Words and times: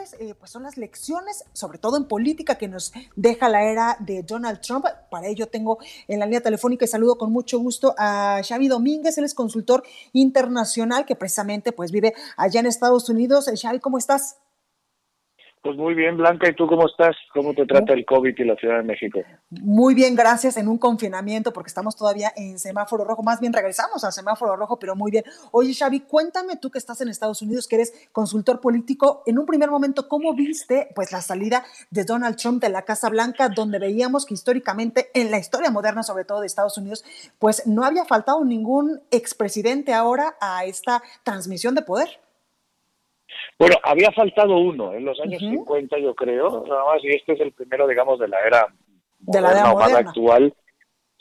¿Cuáles 0.00 0.16
eh, 0.18 0.34
pues 0.34 0.50
son 0.50 0.62
las 0.62 0.78
lecciones, 0.78 1.44
sobre 1.52 1.76
todo 1.76 1.98
en 1.98 2.06
política, 2.06 2.54
que 2.56 2.68
nos 2.68 2.90
deja 3.16 3.50
la 3.50 3.64
era 3.64 3.98
de 4.00 4.22
Donald 4.22 4.62
Trump? 4.62 4.86
Para 5.10 5.26
ello 5.26 5.46
tengo 5.48 5.76
en 6.08 6.20
la 6.20 6.24
línea 6.24 6.40
telefónica 6.40 6.86
y 6.86 6.88
saludo 6.88 7.18
con 7.18 7.30
mucho 7.30 7.58
gusto 7.58 7.94
a 7.98 8.40
Xavi 8.42 8.68
Domínguez, 8.68 9.18
él 9.18 9.24
es 9.24 9.34
consultor 9.34 9.82
internacional 10.14 11.04
que 11.04 11.16
precisamente 11.16 11.72
pues 11.72 11.92
vive 11.92 12.14
allá 12.38 12.60
en 12.60 12.66
Estados 12.66 13.10
Unidos. 13.10 13.50
Xavi, 13.54 13.78
¿cómo 13.78 13.98
estás? 13.98 14.38
Pues 15.62 15.76
muy 15.76 15.92
bien, 15.92 16.16
Blanca, 16.16 16.48
¿y 16.48 16.54
tú 16.54 16.66
cómo 16.66 16.86
estás? 16.86 17.14
¿Cómo 17.34 17.52
te 17.52 17.66
trata 17.66 17.92
el 17.92 18.06
COVID 18.06 18.34
y 18.34 18.44
la 18.44 18.56
Ciudad 18.56 18.78
de 18.78 18.82
México? 18.82 19.20
Muy 19.50 19.94
bien, 19.94 20.16
gracias, 20.16 20.56
en 20.56 20.68
un 20.68 20.78
confinamiento, 20.78 21.52
porque 21.52 21.68
estamos 21.68 21.94
todavía 21.96 22.32
en 22.34 22.58
semáforo 22.58 23.04
rojo, 23.04 23.22
más 23.22 23.40
bien 23.40 23.52
regresamos 23.52 24.02
al 24.02 24.12
semáforo 24.12 24.56
rojo, 24.56 24.78
pero 24.78 24.96
muy 24.96 25.10
bien. 25.10 25.24
Oye, 25.52 25.74
Xavi, 25.74 26.00
cuéntame 26.00 26.56
tú 26.56 26.70
que 26.70 26.78
estás 26.78 27.02
en 27.02 27.10
Estados 27.10 27.42
Unidos, 27.42 27.68
que 27.68 27.76
eres 27.76 27.92
consultor 28.10 28.62
político, 28.62 29.22
en 29.26 29.38
un 29.38 29.44
primer 29.44 29.70
momento, 29.70 30.08
¿cómo 30.08 30.32
viste 30.32 30.88
pues 30.94 31.12
la 31.12 31.20
salida 31.20 31.62
de 31.90 32.04
Donald 32.04 32.36
Trump 32.36 32.62
de 32.62 32.70
la 32.70 32.86
Casa 32.86 33.10
Blanca, 33.10 33.50
donde 33.50 33.78
veíamos 33.78 34.24
que 34.24 34.32
históricamente, 34.32 35.10
en 35.12 35.30
la 35.30 35.38
historia 35.38 35.70
moderna, 35.70 36.02
sobre 36.02 36.24
todo 36.24 36.40
de 36.40 36.46
Estados 36.46 36.78
Unidos, 36.78 37.04
pues 37.38 37.66
no 37.66 37.84
había 37.84 38.06
faltado 38.06 38.42
ningún 38.46 39.02
expresidente 39.10 39.92
ahora 39.92 40.36
a 40.40 40.64
esta 40.64 41.02
transmisión 41.22 41.74
de 41.74 41.82
poder? 41.82 42.18
Bueno, 43.60 43.76
había 43.82 44.10
faltado 44.12 44.56
uno 44.56 44.94
en 44.94 45.04
los 45.04 45.20
años 45.20 45.38
50, 45.38 45.98
yo 45.98 46.14
creo, 46.14 46.64
nada 46.66 46.82
más, 46.86 47.04
y 47.04 47.08
este 47.08 47.34
es 47.34 47.40
el 47.40 47.52
primero, 47.52 47.86
digamos, 47.86 48.18
de 48.18 48.26
la 48.26 48.40
era 48.40 48.66
de 49.18 49.38
la 49.38 49.50
era 49.50 49.70
moderna, 49.74 49.98
actual, 49.98 50.54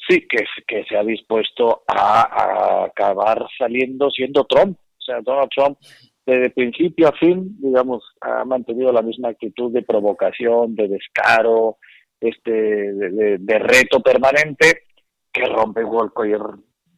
sí, 0.08 0.26
que, 0.26 0.45
que 0.66 0.86
se 0.86 0.95
ha 0.95 1.04
dispuesto 1.04 1.84
a, 1.86 2.22
a, 2.22 2.86
acabar 2.86 3.45
saliendo 3.58 4.10
siendo 4.10 4.45
Trump. 4.45 4.78
O 4.80 5.02
sea, 5.02 5.20
Donald 5.20 5.50
Trump, 5.54 5.80
desde 6.26 6.52
principio 6.52 7.10
a 7.10 7.12
fin, 7.12 7.58
digamos, 7.60 8.06
ha 8.22 8.45
mantenido 8.45 8.94
la 8.94 9.02
misma 9.02 9.28
actitud 9.28 9.73
de 9.73 9.82
provocación, 9.82 10.76
de 10.76 10.88
descaro, 10.88 11.76
este, 12.22 12.52
de, 12.54 13.10
de, 13.10 13.38
de 13.38 13.60
reto 13.60 14.00
permanente, 14.00 14.84
que 15.34 15.44
rompe 15.44 15.84
cualquier 15.84 16.40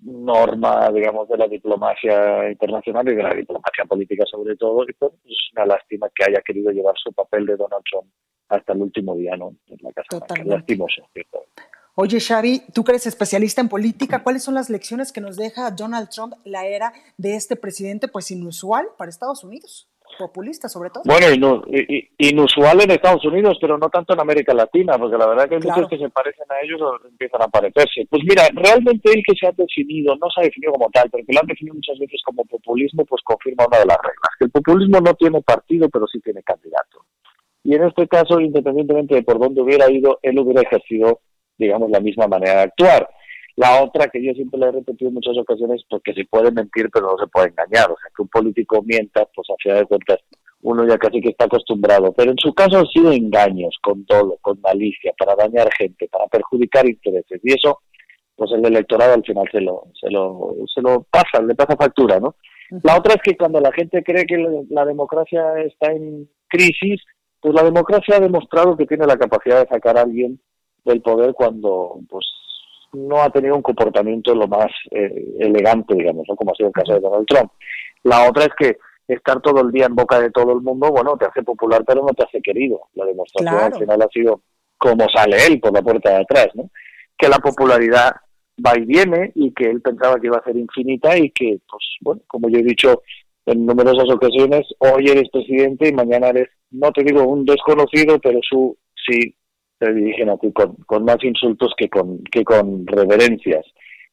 norma, 0.02 0.91
digamos, 0.91 1.30
de 1.30 1.38
la 1.38 1.47
diplomacia 1.47 2.49
internacional 2.49 3.07
y 3.09 3.16
de 3.16 3.23
la 3.23 3.33
diplomacia 3.33 3.85
política 3.85 4.25
sobre 4.30 4.55
todo. 4.55 4.83
Y 4.88 4.94
pues, 4.94 5.11
es 5.25 5.38
una 5.55 5.66
lástima 5.66 6.09
que 6.13 6.25
haya 6.25 6.41
querido 6.41 6.71
llevar 6.71 6.95
su 6.97 7.11
papel 7.13 7.45
de 7.45 7.55
Donald 7.55 7.83
Trump 7.89 8.07
hasta 8.49 8.73
el 8.73 8.81
último 8.81 9.16
día, 9.16 9.35
¿no? 9.38 9.55
En 9.67 9.77
la 9.81 9.91
Casa. 9.94 10.44
Lastimoso, 10.44 11.03
ciertamente. 11.13 11.52
Oye, 11.95 12.19
Xavi, 12.19 12.63
tú 12.73 12.83
que 12.83 12.94
eres 12.94 13.05
especialista 13.05 13.59
en 13.59 13.67
política, 13.67 14.23
¿cuáles 14.23 14.44
son 14.44 14.53
las 14.53 14.69
lecciones 14.69 15.11
que 15.11 15.19
nos 15.19 15.35
deja 15.35 15.69
Donald 15.72 16.09
Trump 16.09 16.33
la 16.45 16.66
era 16.66 16.94
de 17.17 17.35
este 17.35 17.57
presidente, 17.57 18.07
pues 18.07 18.31
inusual 18.31 18.88
para 18.97 19.09
Estados 19.09 19.44
Unidos? 19.44 19.91
Populista 20.22 20.69
sobre 20.69 20.89
todo. 20.89 21.03
Bueno, 21.05 21.31
inu 21.33 21.61
inusual 22.17 22.81
en 22.81 22.91
Estados 22.91 23.25
Unidos, 23.25 23.58
pero 23.59 23.77
no 23.77 23.89
tanto 23.89 24.14
en 24.14 24.19
América 24.19 24.53
Latina, 24.53 24.97
porque 24.97 25.17
la 25.17 25.28
verdad 25.28 25.50
que 25.50 25.55
hay 25.55 25.61
claro. 25.61 25.81
muchos 25.81 25.89
que 25.89 26.03
se 26.05 26.09
parecen 26.09 26.45
a 26.50 26.63
ellos 26.63 26.81
o 26.81 27.07
empiezan 27.07 27.41
a 27.41 27.47
parecerse. 27.47 28.06
Pues 28.09 28.22
mira, 28.23 28.44
realmente 28.53 29.12
el 29.12 29.23
que 29.25 29.35
se 29.35 29.47
ha 29.47 29.51
definido, 29.51 30.16
no 30.16 30.28
se 30.29 30.41
ha 30.41 30.44
definido 30.44 30.73
como 30.73 30.90
tal, 30.91 31.09
pero 31.09 31.25
que 31.25 31.34
lo 31.34 31.40
han 31.40 31.47
definido 31.47 31.75
muchas 31.75 31.97
veces 32.00 32.22
como 32.23 32.45
populismo, 32.45 33.06
pues 33.06 33.22
confirma 33.23 33.66
una 33.68 33.79
de 33.79 33.85
las 33.85 33.97
reglas, 33.97 34.31
que 34.38 34.45
el 34.45 34.51
populismo 34.51 35.00
no 35.01 35.13
tiene 35.16 35.41
partido, 35.41 35.90
pero 35.90 36.06
sí 36.07 36.19
tiene 36.22 36.44
candidato. 36.44 37.06
Y 37.63 37.75
en 37.75 37.84
este 37.84 38.07
caso, 38.07 38.40
independientemente 38.40 39.16
de 39.16 39.24
por 39.24 39.40
dónde 39.40 39.62
hubiera 39.62 39.90
ido, 39.90 40.19
él 40.22 40.40
hubiera 40.40 40.62
ejercido, 40.62 41.22
digamos, 41.57 41.90
la 41.91 42.00
misma 42.00 42.28
manera 42.28 42.56
de 42.56 42.62
actuar. 42.63 43.09
La 43.56 43.84
otra 43.84 44.07
que 44.07 44.23
yo 44.23 44.34
siempre 44.34 44.59
le 44.59 44.67
he 44.67 44.72
repetido 44.72 45.09
en 45.09 45.16
muchas 45.16 45.38
ocasiones, 45.38 45.84
porque 45.89 46.13
se 46.13 46.25
puede 46.25 46.51
mentir 46.51 46.89
pero 46.91 47.07
no 47.07 47.17
se 47.17 47.28
puede 47.28 47.50
engañar. 47.50 47.91
O 47.91 47.97
sea, 47.97 48.12
que 48.16 48.22
un 48.22 48.29
político 48.29 48.81
mienta, 48.84 49.25
pues 49.35 49.50
a 49.50 49.56
final 49.62 49.79
de 49.79 49.85
cuentas 49.85 50.19
uno 50.63 50.88
ya 50.88 50.97
casi 50.97 51.22
que 51.22 51.29
está 51.29 51.45
acostumbrado. 51.45 52.13
Pero 52.13 52.31
en 52.31 52.38
su 52.38 52.53
caso 52.53 52.78
han 52.78 52.88
sido 52.88 53.12
engaños, 53.12 53.75
con 53.81 54.06
dolo, 54.06 54.38
con 54.41 54.59
malicia, 54.62 55.13
para 55.17 55.35
dañar 55.35 55.69
gente, 55.78 56.07
para 56.07 56.28
perjudicar 56.28 56.88
intereses. 56.88 57.41
Y 57.44 57.53
eso, 57.53 57.79
pues 58.35 58.51
el 58.51 58.66
electorado 58.66 59.13
al 59.13 59.23
final 59.23 59.47
se 59.51 59.62
lo, 59.62 59.88
se 60.00 60.09
lo, 60.09 60.56
se 60.73 60.81
lo 60.81 61.03
pasa, 61.09 61.41
le 61.41 61.56
pasa 61.56 61.75
factura, 61.75 62.19
¿no? 62.19 62.35
La 62.83 62.97
otra 62.97 63.16
es 63.16 63.22
que 63.22 63.35
cuando 63.35 63.59
la 63.59 63.72
gente 63.73 64.01
cree 64.03 64.25
que 64.25 64.66
la 64.69 64.85
democracia 64.85 65.59
está 65.62 65.91
en 65.91 66.29
crisis, 66.47 67.01
pues 67.41 67.53
la 67.53 67.63
democracia 67.63 68.16
ha 68.16 68.19
demostrado 68.19 68.78
que 68.78 68.85
tiene 68.85 69.06
la 69.06 69.18
capacidad 69.18 69.62
de 69.62 69.68
sacar 69.68 69.97
a 69.97 70.03
alguien 70.03 70.39
del 70.85 71.01
poder 71.01 71.33
cuando 71.33 72.00
pues 72.09 72.25
no 72.94 73.22
ha 73.22 73.29
tenido 73.29 73.56
un 73.56 73.62
comportamiento 73.62 74.35
lo 74.35 74.47
más 74.47 74.68
eh, 74.91 75.35
elegante, 75.40 75.96
digamos, 75.96 76.25
¿no? 76.28 76.35
como 76.35 76.52
ha 76.52 76.56
sido 76.56 76.68
el 76.68 76.74
caso 76.74 76.94
de 76.94 77.00
Donald 77.00 77.25
Trump. 77.28 77.52
La 78.03 78.28
otra 78.28 78.46
es 78.46 78.52
que 78.57 78.78
estar 79.07 79.41
todo 79.41 79.62
el 79.62 79.72
día 79.72 79.85
en 79.85 79.96
boca 79.96 80.19
de 80.19 80.31
todo 80.31 80.53
el 80.53 80.62
mundo, 80.62 80.90
bueno, 80.91 81.18
te 81.18 81.25
hace 81.25 81.44
popular, 81.44 81.84
pero 81.85 82.01
no 82.01 82.13
te 82.13 82.24
hace 82.24 82.41
querido. 82.41 82.81
La 82.94 83.06
demostración 83.06 83.53
claro. 83.53 83.75
al 83.75 83.81
final 83.81 84.01
ha 84.01 84.07
sido 84.07 84.41
como 84.78 85.06
sale 85.13 85.38
él 85.46 85.59
por 85.59 85.74
la 85.74 85.81
puerta 85.81 86.09
de 86.09 86.22
atrás, 86.22 86.47
¿no? 86.56 86.69
Que 87.18 87.30
la 87.30 87.38
popularidad 87.38 88.12
va 88.66 88.78
y 88.78 88.85
viene 88.85 89.31
y 89.35 89.53
que 89.53 89.66
él 89.66 89.81
pensaba 89.81 90.19
que 90.19 90.28
iba 90.28 90.38
a 90.38 90.44
ser 90.44 90.56
infinita 90.56 91.18
y 91.18 91.30
que, 91.31 91.59
pues, 91.69 91.84
bueno, 92.01 92.22
como 92.28 92.50
yo 92.50 92.59
he 92.59 92.63
dicho 92.63 93.01
en 93.46 93.66
numerosas 93.66 94.09
ocasiones, 94.09 94.68
hoy 94.80 95.07
eres 95.09 95.30
presidente 95.30 95.90
y 95.90 95.94
mañana 95.94 96.30
eres, 96.30 96.50
no 96.72 96.91
te 96.91 97.03
digo 97.03 97.24
un 97.24 97.46
desconocido, 97.46 98.19
pero 98.19 98.40
su 98.41 98.78
sí 99.07 99.35
se 99.81 99.94
dirigen 99.94 100.30
a 100.30 100.38
ti 100.38 100.52
con, 100.52 100.75
con 100.86 101.03
más 101.06 101.18
insultos 101.24 101.74
que 101.75 101.90
con, 101.90 102.24
que 102.25 102.44
con 102.44 102.86
reverencias. 102.86 103.66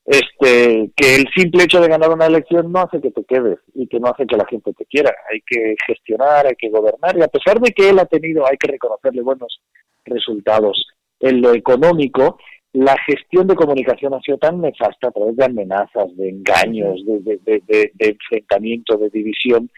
Este, 0.07 0.91
que 0.97 1.17
el 1.17 1.29
simple 1.37 1.65
hecho 1.65 1.83
de 1.83 1.89
ganar 1.89 2.09
una 2.09 2.25
elección 2.25 2.73
no 2.73 2.81
hace 2.81 2.99
que 2.99 3.11
te 3.11 3.25
quedes 3.25 3.59
y 3.75 3.87
que 3.89 4.01
no 4.01 4.09
hace 4.09 4.27
que 4.27 4.39
la 4.39 4.47
gente 4.47 4.73
te 4.73 4.87
quiera. 4.87 5.15
Hay 5.31 5.41
que 5.47 5.75
gestionar, 5.87 6.47
hay 6.47 6.57
que 6.57 6.71
gobernar 6.71 7.19
y 7.19 7.23
a 7.23 7.29
pesar 7.29 7.61
de 7.61 7.73
que 7.73 7.91
él 7.91 7.99
ha 7.99 8.07
tenido, 8.07 8.47
hay 8.47 8.57
que 8.57 8.73
reconocerle 8.73 9.21
buenos 9.21 9.61
resultados 10.07 10.83
en 11.21 11.43
lo 11.43 11.53
económico, 11.53 12.39
la 12.73 12.97
gestión 13.07 13.47
de 13.49 13.55
comunicación 13.55 14.15
ha 14.15 14.21
sido 14.21 14.39
tan 14.39 14.61
nefasta 14.61 15.09
a 15.09 15.11
través 15.11 15.37
de 15.37 15.45
amenazas, 15.45 16.17
de 16.17 16.31
engaños, 16.31 17.05
de, 17.05 17.21
de, 17.21 17.39
de, 17.45 17.63
de, 17.67 17.91
de 17.95 18.09
enfrentamiento, 18.09 18.97
de 18.97 19.11
división, 19.11 19.71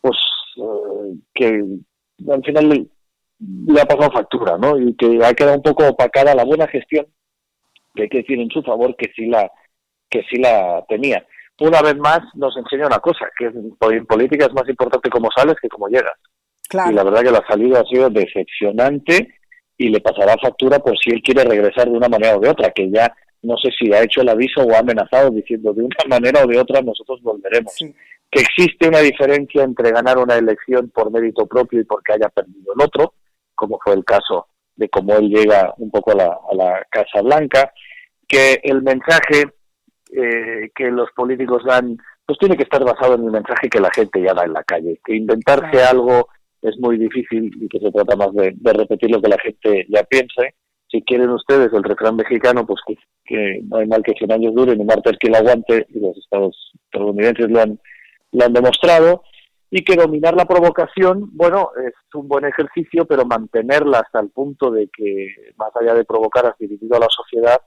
pues 0.00 0.16
uh, 0.56 1.16
que 1.34 1.64
al 2.30 2.44
final 2.44 2.90
le 3.66 3.80
ha 3.80 3.84
pasado 3.84 4.10
factura, 4.12 4.56
¿no? 4.58 4.78
Y 4.78 4.94
que 4.94 5.18
ha 5.24 5.34
quedado 5.34 5.56
un 5.56 5.62
poco 5.62 5.86
opacada 5.88 6.34
la 6.34 6.44
buena 6.44 6.66
gestión, 6.68 7.06
que 7.94 8.02
hay 8.02 8.08
que 8.08 8.18
decir 8.18 8.40
en 8.40 8.50
su 8.50 8.62
favor 8.62 8.94
que 8.96 9.10
sí 9.14 9.26
la, 9.26 9.50
que 10.08 10.22
sí 10.30 10.38
la 10.38 10.84
tenía. 10.88 11.24
Una 11.60 11.82
vez 11.82 11.96
más 11.96 12.20
nos 12.34 12.56
enseña 12.56 12.86
una 12.86 12.98
cosa, 12.98 13.26
que 13.38 13.46
en 13.46 14.06
política 14.06 14.46
es 14.46 14.52
más 14.52 14.68
importante 14.68 15.10
cómo 15.10 15.28
sales 15.34 15.56
que 15.60 15.68
cómo 15.68 15.88
llegas. 15.88 16.14
Claro. 16.68 16.90
Y 16.90 16.94
la 16.94 17.04
verdad 17.04 17.22
que 17.22 17.30
la 17.30 17.46
salida 17.46 17.80
ha 17.80 17.84
sido 17.84 18.08
decepcionante 18.10 19.34
y 19.76 19.88
le 19.88 20.00
pasará 20.00 20.36
factura 20.40 20.78
por 20.78 20.96
si 20.98 21.10
él 21.10 21.22
quiere 21.22 21.44
regresar 21.44 21.90
de 21.90 21.96
una 21.96 22.08
manera 22.08 22.36
o 22.36 22.40
de 22.40 22.48
otra, 22.48 22.70
que 22.70 22.90
ya 22.90 23.12
no 23.42 23.56
sé 23.56 23.70
si 23.78 23.92
ha 23.92 24.02
hecho 24.02 24.22
el 24.22 24.28
aviso 24.28 24.62
o 24.62 24.74
ha 24.74 24.78
amenazado 24.78 25.30
diciendo 25.30 25.72
de 25.72 25.82
una 25.82 25.96
manera 26.08 26.44
o 26.44 26.46
de 26.46 26.58
otra 26.58 26.80
nosotros 26.80 27.20
volveremos. 27.22 27.72
Sí. 27.74 27.94
Que 28.30 28.40
existe 28.40 28.88
una 28.88 29.00
diferencia 29.00 29.62
entre 29.62 29.90
ganar 29.90 30.18
una 30.18 30.36
elección 30.36 30.88
por 30.90 31.10
mérito 31.10 31.46
propio 31.46 31.80
y 31.80 31.84
porque 31.84 32.14
haya 32.14 32.30
perdido 32.30 32.72
el 32.74 32.82
otro, 32.82 33.12
como 33.62 33.78
fue 33.78 33.94
el 33.94 34.04
caso 34.04 34.48
de 34.74 34.88
cómo 34.88 35.16
él 35.18 35.28
llega 35.28 35.72
un 35.78 35.88
poco 35.92 36.10
a 36.10 36.16
la, 36.16 36.26
a 36.50 36.54
la 36.56 36.86
Casa 36.90 37.22
Blanca, 37.22 37.72
que 38.26 38.58
el 38.64 38.82
mensaje 38.82 39.44
eh, 40.12 40.70
que 40.74 40.90
los 40.90 41.08
políticos 41.14 41.62
dan, 41.64 41.96
pues 42.26 42.40
tiene 42.40 42.56
que 42.56 42.64
estar 42.64 42.82
basado 42.84 43.14
en 43.14 43.24
el 43.24 43.30
mensaje 43.30 43.68
que 43.70 43.78
la 43.80 43.90
gente 43.92 44.20
ya 44.20 44.34
da 44.34 44.42
en 44.44 44.52
la 44.52 44.64
calle, 44.64 45.00
que 45.04 45.14
inventarse 45.14 45.70
Claro. 45.70 45.90
algo 45.90 46.28
es 46.60 46.76
muy 46.80 46.98
difícil 46.98 47.52
y 47.62 47.68
que 47.68 47.78
se 47.78 47.92
trata 47.92 48.16
más 48.16 48.32
de, 48.34 48.52
de 48.56 48.72
repetir 48.72 49.10
lo 49.12 49.22
que 49.22 49.28
la 49.28 49.38
gente 49.38 49.86
ya 49.88 50.02
piense. 50.02 50.54
Si 50.90 51.02
quieren 51.02 51.30
ustedes 51.30 51.72
el 51.72 51.84
refrán 51.84 52.16
mexicano, 52.16 52.66
pues 52.66 52.80
que, 52.86 52.96
que 53.24 53.60
no 53.68 53.76
hay 53.78 53.86
mal 53.86 54.02
que 54.02 54.12
100 54.18 54.32
años 54.32 54.54
dure, 54.54 54.74
ni 54.76 54.84
martes 54.84 55.16
que 55.20 55.30
lo 55.30 55.36
aguante, 55.36 55.86
y 55.88 56.00
los 56.00 56.16
estados 56.18 56.72
estadounidenses 56.86 57.48
lo 57.48 57.60
han, 57.60 57.78
lo 58.32 58.44
han 58.44 58.52
demostrado 58.52 59.22
y 59.74 59.82
que 59.84 59.96
dominar 59.96 60.36
la 60.36 60.44
provocación, 60.44 61.30
bueno, 61.32 61.70
es 61.82 61.94
un 62.12 62.28
buen 62.28 62.44
ejercicio, 62.44 63.06
pero 63.06 63.24
mantenerla 63.24 64.00
hasta 64.00 64.20
el 64.20 64.28
punto 64.28 64.70
de 64.70 64.90
que, 64.94 65.28
más 65.56 65.70
allá 65.74 65.94
de 65.94 66.04
provocar, 66.04 66.44
has 66.44 66.58
dividido 66.58 66.94
a 66.94 67.00
la 67.00 67.08
sociedad, 67.08 67.58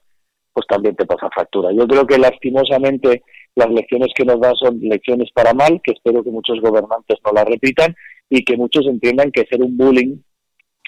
pues 0.54 0.68
también 0.68 0.96
te 0.96 1.08
pasa 1.08 1.32
factura. 1.36 1.72
Yo 1.72 1.88
creo 1.88 2.06
que 2.06 2.20
lastimosamente 2.20 3.24
las 3.56 3.72
lecciones 3.72 4.10
que 4.16 4.24
nos 4.24 4.40
da 4.40 4.54
son 4.54 4.80
lecciones 4.82 5.32
para 5.34 5.56
mal, 5.56 5.82
que 5.84 5.94
espero 5.94 6.24
que 6.24 6.30
muchos 6.30 6.62
gobernantes 6.62 7.18
no 7.26 7.32
las 7.32 7.46
repitan 7.46 7.96
y 8.30 8.46
que 8.46 8.56
muchos 8.56 8.86
entiendan 8.86 9.32
que 9.32 9.48
ser 9.50 9.64
un 9.64 9.76
bullying 9.76 10.18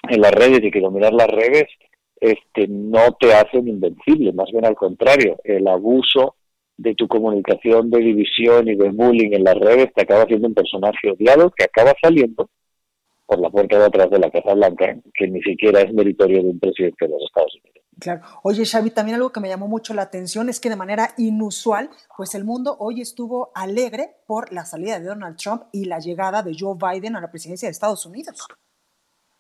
en 0.09 0.21
las 0.21 0.31
redes 0.31 0.63
y 0.63 0.69
que 0.69 0.81
dominar 0.81 1.13
las 1.13 1.29
redes 1.29 1.65
este, 2.21 2.67
no 2.67 3.17
te 3.19 3.33
hacen 3.33 3.67
invencible, 3.67 4.33
más 4.33 4.51
bien 4.51 4.65
al 4.65 4.75
contrario, 4.75 5.37
el 5.43 5.67
abuso 5.67 6.35
de 6.77 6.95
tu 6.95 7.07
comunicación 7.07 7.89
de 7.89 8.00
división 8.00 8.68
y 8.68 8.75
de 8.75 8.89
bullying 8.89 9.33
en 9.33 9.44
las 9.44 9.56
redes 9.56 9.91
te 9.95 10.03
acaba 10.03 10.24
haciendo 10.24 10.47
un 10.47 10.53
personaje 10.53 11.12
odiado 11.12 11.51
que 11.51 11.65
acaba 11.65 11.94
saliendo 12.01 12.50
por 13.25 13.39
la 13.39 13.50
puerta 13.50 13.77
de 13.77 13.85
atrás 13.85 14.09
de 14.09 14.19
la 14.19 14.31
Casa 14.31 14.53
Blanca, 14.53 14.95
que 15.13 15.27
ni 15.27 15.41
siquiera 15.41 15.81
es 15.81 15.94
meritorio 15.94 16.41
de 16.41 16.50
un 16.50 16.59
presidente 16.59 17.06
de 17.06 17.12
los 17.12 17.24
Estados 17.24 17.53
Unidos. 17.56 17.83
Claro. 18.00 18.21
Oye, 18.44 18.63
Xavi, 18.63 18.91
también 18.91 19.15
algo 19.15 19.31
que 19.31 19.39
me 19.39 19.50
llamó 19.50 19.68
mucho 19.68 19.94
la 19.94 20.03
atención 20.03 20.50
es 20.50 20.59
que 20.59 20.69
de 20.69 20.75
manera 20.75 21.09
inusual, 21.18 21.89
pues 22.15 22.35
el 22.35 22.45
mundo 22.45 22.77
hoy 22.80 23.01
estuvo 23.01 23.51
alegre 23.56 24.18
por 24.27 24.53
la 24.53 24.65
salida 24.65 25.00
de 25.00 25.07
Donald 25.07 25.35
Trump 25.35 25.63
y 25.71 25.85
la 25.85 26.00
llegada 26.00 26.44
de 26.44 26.56
Joe 26.57 26.77
Biden 26.77 27.15
a 27.15 27.21
la 27.21 27.31
presidencia 27.31 27.68
de 27.68 27.71
Estados 27.71 28.06
Unidos. 28.06 28.47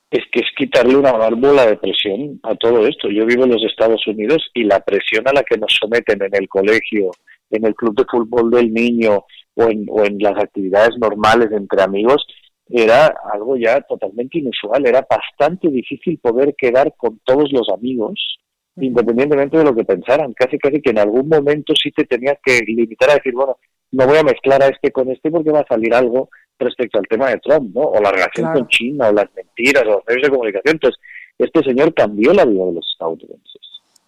Es 0.09 0.23
que 0.31 0.39
es 0.39 0.47
quitarle 0.55 0.95
una 0.95 1.11
válvula 1.11 1.65
de 1.65 1.77
presión 1.77 2.39
a 2.43 2.55
todo 2.55 2.87
esto. 2.87 3.09
Yo 3.09 3.25
vivo 3.25 3.43
en 3.43 3.51
los 3.51 3.63
Estados 3.63 4.05
Unidos 4.07 4.49
y 4.53 4.63
la 4.63 4.79
presión 4.79 5.27
a 5.27 5.33
la 5.33 5.43
que 5.43 5.57
nos 5.57 5.75
someten 5.77 6.21
en 6.21 6.33
el 6.33 6.47
colegio, 6.47 7.11
en 7.49 7.65
el 7.65 7.75
club 7.75 7.95
de 7.95 8.05
fútbol 8.09 8.49
del 8.49 8.73
niño 8.73 9.25
o 9.55 9.63
en, 9.63 9.85
o 9.89 10.05
en 10.05 10.17
las 10.19 10.37
actividades 10.37 10.97
normales 10.97 11.49
entre 11.51 11.81
amigos, 11.81 12.25
era 12.69 13.13
algo 13.33 13.57
ya 13.57 13.81
totalmente 13.81 14.39
inusual. 14.39 14.85
Era 14.85 15.05
bastante 15.09 15.69
difícil 15.69 16.19
poder 16.19 16.55
quedar 16.55 16.93
con 16.95 17.19
todos 17.25 17.51
los 17.51 17.67
amigos 17.69 18.37
independientemente 18.79 19.57
de 19.57 19.63
lo 19.63 19.75
que 19.75 19.83
pensaran. 19.83 20.33
Casi, 20.33 20.57
casi 20.57 20.81
que 20.81 20.91
en 20.91 20.99
algún 20.99 21.27
momento 21.27 21.73
sí 21.75 21.91
te 21.91 22.05
tenías 22.05 22.37
que 22.43 22.59
limitar 22.65 23.09
a 23.09 23.15
decir, 23.15 23.33
bueno, 23.33 23.57
no 23.91 24.05
voy 24.05 24.17
a 24.17 24.23
mezclar 24.23 24.61
a 24.61 24.67
este 24.67 24.91
con 24.91 25.09
este 25.09 25.31
porque 25.31 25.51
va 25.51 25.61
a 25.61 25.67
salir 25.67 25.93
algo 25.93 26.29
respecto 26.59 26.99
al 26.99 27.07
tema 27.07 27.29
de 27.29 27.39
Trump, 27.39 27.75
¿no? 27.75 27.81
O 27.81 28.01
la 28.01 28.11
relación 28.11 28.53
con 28.53 28.67
China, 28.67 29.09
o 29.09 29.13
las 29.13 29.27
mentiras, 29.35 29.83
o 29.83 29.91
los 29.91 30.03
medios 30.07 30.23
de 30.23 30.29
comunicación. 30.29 30.75
Entonces, 30.75 30.99
este 31.37 31.63
señor 31.63 31.93
cambió 31.93 32.33
la 32.33 32.45
vida 32.45 32.65
de 32.65 32.73
los 32.73 32.87
estadounidenses. 32.91 33.61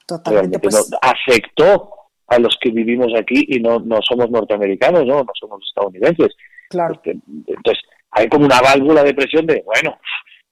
Totalmente. 0.08 0.60
Pues... 0.60 0.90
afectó 1.02 1.94
a 2.28 2.40
los 2.40 2.58
que 2.62 2.72
vivimos 2.72 3.12
aquí 3.20 3.46
y 3.48 3.60
no, 3.60 3.80
no 3.80 4.00
somos 4.02 4.30
norteamericanos, 4.30 5.06
¿no? 5.06 5.24
No 5.24 5.32
somos 5.40 5.62
estadounidenses. 5.68 6.36
Claro. 6.70 6.94
Este, 6.96 7.12
entonces, 7.48 7.84
hay 8.12 8.28
como 8.28 8.46
una 8.46 8.62
válvula 8.62 9.04
de 9.04 9.14
presión 9.14 9.46
de, 9.46 9.64
bueno, 9.66 9.98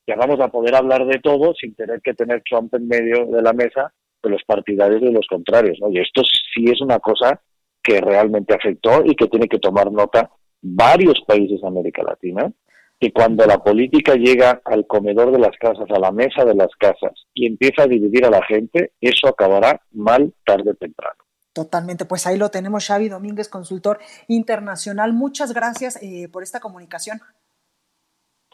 ya 0.08 0.16
vamos 0.16 0.40
a 0.40 0.48
poder 0.48 0.76
hablar 0.76 1.06
de 1.06 1.20
todo 1.20 1.54
sin 1.54 1.76
tener 1.76 2.02
que 2.02 2.14
tener 2.14 2.42
Trump 2.50 2.74
en 2.74 2.88
medio 2.88 3.26
de 3.26 3.42
la 3.42 3.54
mesa 3.54 3.94
de 4.24 4.30
los 4.30 4.44
partidarios 4.46 5.02
y 5.02 5.06
de 5.06 5.12
los 5.12 5.28
contrarios. 5.28 5.78
¿no? 5.82 5.90
Y 5.92 6.00
esto 6.00 6.24
sí 6.24 6.66
es 6.66 6.82
una 6.82 7.00
cosa 7.00 7.42
que 7.84 8.02
realmente 8.02 8.54
afectó 8.54 9.04
y 9.06 9.16
que 9.16 9.28
tiene 9.28 9.48
que 9.48 9.60
tomar 9.60 9.92
nota 9.92 10.30
varios 10.62 11.22
países 11.28 11.62
de 11.62 11.68
América 11.68 12.04
Latina, 12.04 12.52
que 13.00 13.12
cuando 13.12 13.46
la 13.46 13.60
política 13.60 14.16
llega 14.16 14.62
al 14.66 14.88
comedor 14.88 15.32
de 15.32 15.40
las 15.40 15.56
casas, 15.58 15.90
a 15.90 16.00
la 16.00 16.12
mesa 16.12 16.46
de 16.46 16.56
las 16.56 16.70
casas 16.80 17.14
y 17.34 17.46
empieza 17.46 17.84
a 17.84 17.88
dividir 17.88 18.26
a 18.26 18.30
la 18.30 18.44
gente, 18.44 18.94
eso 19.00 19.28
acabará 19.28 19.82
mal 19.92 20.34
tarde 20.46 20.72
o 20.72 20.76
temprano. 20.76 21.16
Totalmente, 21.54 22.06
pues 22.06 22.28
ahí 22.28 22.38
lo 22.38 22.50
tenemos, 22.50 22.86
Xavi 22.86 23.10
Domínguez, 23.10 23.50
consultor 23.50 24.00
internacional. 24.28 25.14
Muchas 25.14 25.54
gracias 25.54 26.02
eh, 26.02 26.28
por 26.32 26.44
esta 26.44 26.60
comunicación. 26.60 27.20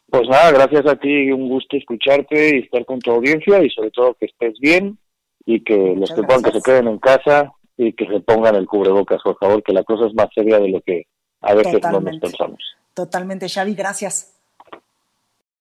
Pues 0.07 0.27
nada, 0.29 0.51
gracias 0.51 0.85
a 0.85 0.95
ti, 0.95 1.31
un 1.31 1.49
gusto 1.49 1.75
escucharte 1.75 2.55
y 2.55 2.59
estar 2.59 2.85
con 2.85 2.99
tu 2.99 3.11
audiencia 3.11 3.63
y 3.63 3.69
sobre 3.69 3.91
todo 3.91 4.13
que 4.13 4.27
estés 4.27 4.53
bien 4.59 4.97
y 5.45 5.63
que 5.63 5.95
los 5.97 6.11
que 6.11 6.23
puedan 6.23 6.43
que 6.43 6.51
se 6.51 6.61
queden 6.61 6.87
en 6.87 6.99
casa 6.99 7.51
y 7.77 7.93
que 7.93 8.05
se 8.07 8.19
pongan 8.19 8.55
el 8.55 8.67
cubrebocas, 8.67 9.21
por 9.23 9.37
favor, 9.37 9.63
que 9.63 9.73
la 9.73 9.83
cosa 9.83 10.05
es 10.05 10.13
más 10.13 10.27
seria 10.33 10.59
de 10.59 10.69
lo 10.69 10.81
que 10.81 11.07
a 11.43 11.53
veces 11.53 11.81
no 11.83 11.99
nos 11.99 12.19
pensamos. 12.19 12.59
Totalmente, 12.93 13.47
Xavi, 13.49 13.75
gracias. 13.75 14.33